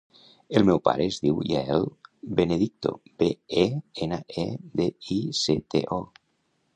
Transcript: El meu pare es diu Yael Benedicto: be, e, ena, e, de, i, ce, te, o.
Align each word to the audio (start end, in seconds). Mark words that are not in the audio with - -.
El 0.59 0.63
meu 0.67 0.79
pare 0.87 1.05
es 1.09 1.17
diu 1.25 1.41
Yael 1.49 1.83
Benedicto: 2.39 2.93
be, 3.23 3.29
e, 3.65 3.65
ena, 4.07 4.19
e, 4.45 4.47
de, 4.81 4.89
i, 5.17 5.19
ce, 5.41 5.57
te, 5.75 5.83
o. 5.99 6.03